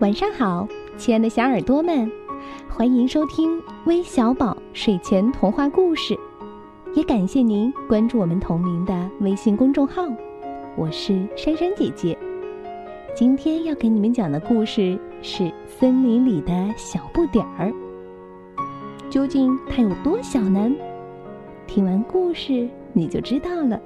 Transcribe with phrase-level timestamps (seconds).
[0.00, 2.10] 晚上好，亲爱的小耳朵们，
[2.70, 6.18] 欢迎收听微小宝睡前童话故事，
[6.94, 10.04] 也感谢您关注我们同名的微信公众号。
[10.74, 12.16] 我是珊珊姐姐，
[13.14, 17.70] 今天要给你们讲的故事是《森林里的小不点儿》。
[19.10, 20.72] 究竟它有多小呢？
[21.66, 23.78] 听完故事你就知道了。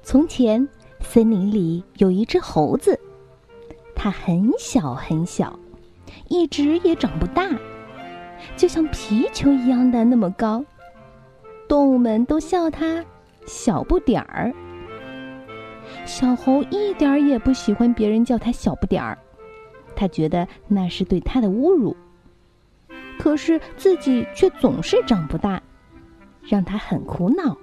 [0.00, 0.68] 从前。
[1.00, 2.98] 森林里有一只猴子，
[3.96, 5.58] 它很小很小，
[6.28, 7.48] 一直也长不大，
[8.56, 10.64] 就像皮球一样的那么高。
[11.68, 13.04] 动物们都笑它
[13.44, 14.52] 小不点儿。
[16.06, 19.18] 小猴一点儿也不喜欢别人叫它小不点儿，
[19.96, 21.96] 他觉得那是对他的侮辱。
[23.18, 25.60] 可是自己却总是长不大，
[26.42, 27.56] 让他很苦恼。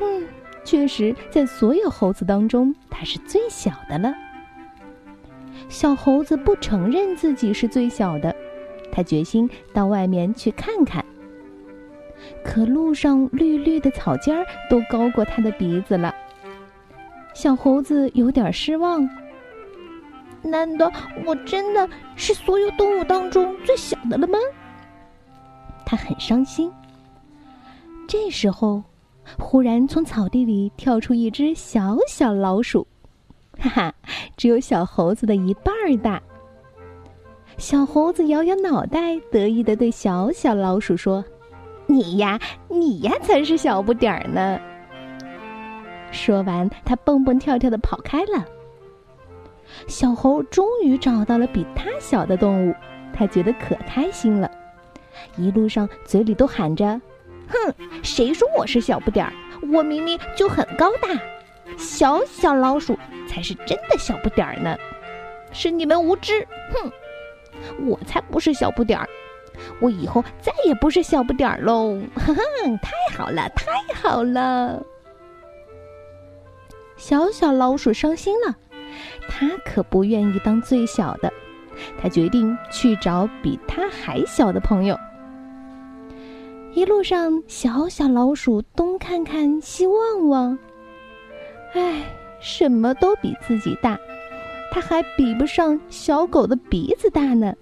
[0.00, 0.26] 嗯。
[0.64, 4.14] 确实，在所有猴子当中，它是最小的了。
[5.68, 8.34] 小猴子不承认自己是最小的，
[8.90, 11.04] 他决心到外面去看看。
[12.44, 16.14] 可路上绿绿的草尖儿都高过他的鼻子了，
[17.34, 19.08] 小猴子有点失望。
[20.42, 20.90] 难道
[21.24, 24.38] 我真的是所有动物当中最小的了吗？
[25.84, 26.72] 他很伤心。
[28.06, 28.82] 这时候。
[29.38, 32.86] 忽然，从草地里跳出一只小小老鼠，
[33.58, 33.94] 哈哈，
[34.36, 36.20] 只有小猴子的一半大。
[37.56, 41.24] 小猴子摇摇脑袋，得意的对小小老鼠说
[41.86, 44.58] ：“你呀，你呀，才是小不点儿呢。”
[46.10, 48.44] 说完，他蹦蹦跳跳的跑开了。
[49.86, 52.74] 小猴终于找到了比它小的动物，
[53.14, 54.50] 他觉得可开心了，
[55.36, 57.00] 一路上嘴里都喊着。
[57.52, 59.32] 哼，谁说我是小不点儿？
[59.72, 61.08] 我明明就很高大，
[61.76, 64.76] 小小老鼠才是真的小不点儿呢。
[65.52, 66.90] 是你们无知，哼！
[67.86, 69.08] 我才不是小不点儿，
[69.80, 72.00] 我以后再也不是小不点儿喽！
[72.16, 72.42] 哈哈，
[72.82, 74.82] 太好了，太好了！
[76.96, 78.56] 小小老鼠伤心了，
[79.28, 81.32] 它可不愿意当最小的，
[82.00, 84.98] 它决定去找比它还小的朋友。
[86.74, 90.58] 一路上，小小老鼠东看看西望望，
[91.74, 92.02] 唉，
[92.40, 94.00] 什么都比自己大，
[94.70, 97.54] 它还比不上小狗的鼻子大呢。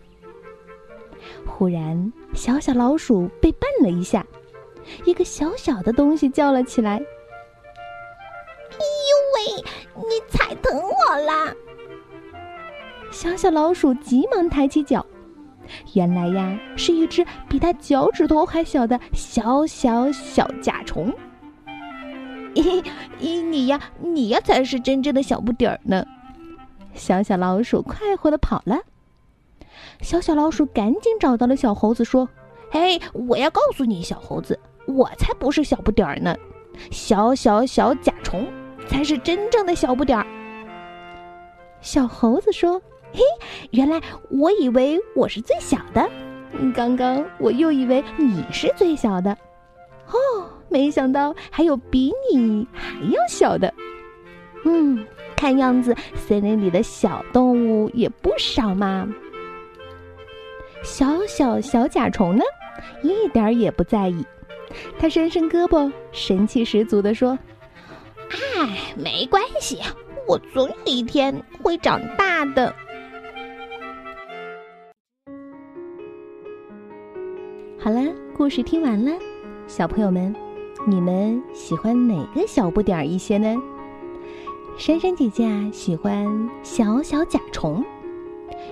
[1.45, 4.25] 忽然，小小老鼠被绊了一下，
[5.05, 6.93] 一个小小的东西叫了起来
[8.71, 9.65] ：“哎呦喂，
[10.09, 11.53] 你踩疼我啦！”
[13.11, 15.05] 小小老鼠急忙抬起脚。
[15.95, 21.13] 原来呀，是一只比它脚趾头还小的小小小甲虫。
[22.55, 22.85] 咦
[23.21, 26.05] 咦，你呀，你呀，才是真正的小不点儿呢！
[26.95, 28.79] 小小老鼠快活的跑了。
[30.01, 32.29] 小小老鼠赶紧找到了小猴子，说
[32.71, 36.37] ：“嘿，我要告诉你，小猴子，我才不是小不点儿呢，
[36.91, 38.47] 小小小甲虫
[38.89, 40.27] 才是真正的小不点儿。”
[41.81, 42.83] 小猴子说。
[43.13, 43.21] 嘿，
[43.71, 46.09] 原来我以为我是最小的，
[46.75, 49.37] 刚刚我又以为你是最小的，
[50.07, 53.73] 哦，没想到还有比你还要小的。
[54.65, 55.07] 嗯，
[55.37, 59.09] 看样子森林里的小动物也不少嘛。
[60.83, 62.45] 小小小甲虫呢，
[63.03, 64.25] 一点儿也不在意，
[64.99, 67.39] 他伸伸胳膊，神气十足的说
[68.31, 69.79] ：“哎，没关系，
[70.29, 72.73] 我总有一天会长大的。”
[77.83, 77.99] 好了，
[78.37, 79.11] 故事听完了，
[79.67, 80.37] 小朋友们，
[80.87, 83.57] 你们喜欢哪个小不点儿一些呢？
[84.77, 87.83] 珊珊姐姐啊，喜欢小小甲虫，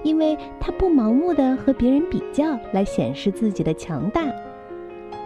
[0.03, 4.27] 因为它不盲目的和别人比较来显示自己的强大。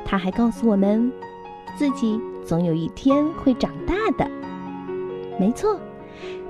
[0.05, 1.11] 它还告诉我们，
[1.77, 4.31] 自己总有一天会长大的。
[5.41, 5.77] 没错，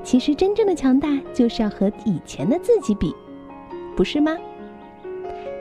[0.02, 3.14] 其实真正的强大就是要和以前的自己比，
[3.96, 4.37] 不是吗？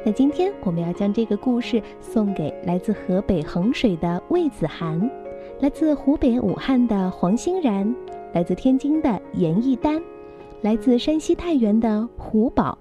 [0.04, 5.10] 那今天我们要将这个故事送给来自河北衡水的魏子涵，
[5.60, 7.96] 来自湖北武汉的黄欣然，
[8.34, 10.02] 来自天津的严艺丹，
[10.62, 12.76] 来自山西太原的胡宝，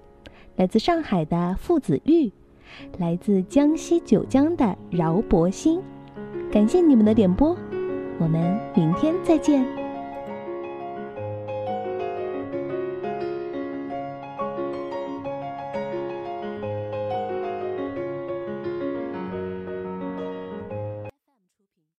[0.56, 2.32] 来自上海的付子玉，
[2.96, 5.78] 来自江西九江的饶博新。
[6.50, 7.55] 感谢你们的点播，
[8.19, 9.80] 我们明天再见。